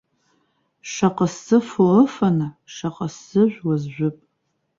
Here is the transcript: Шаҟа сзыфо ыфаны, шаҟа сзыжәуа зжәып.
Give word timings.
Шаҟа 0.91 1.27
сзыфо 1.33 1.83
ыфаны, 2.03 2.47
шаҟа 2.73 3.07
сзыжәуа 3.13 3.75
зжәып. 3.81 4.17